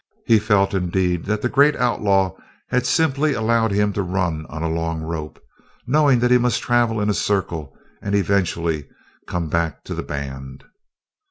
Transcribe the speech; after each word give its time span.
He 0.25 0.39
felt, 0.39 0.73
indeed, 0.73 1.25
that 1.25 1.43
the 1.43 1.47
great 1.47 1.75
outlaw 1.75 2.31
had 2.69 2.87
simply 2.87 3.35
allowed 3.35 3.69
him 3.69 3.93
to 3.93 4.01
run 4.01 4.47
on 4.49 4.63
a 4.63 4.67
long 4.67 5.03
rope, 5.03 5.39
knowing 5.85 6.17
that 6.21 6.31
he 6.31 6.39
must 6.39 6.59
travel 6.63 6.99
in 6.99 7.07
a 7.07 7.13
circle 7.13 7.77
and 8.01 8.15
eventually 8.15 8.89
come 9.27 9.47
back 9.47 9.83
to 9.83 9.93
the 9.93 10.01
band. 10.01 10.63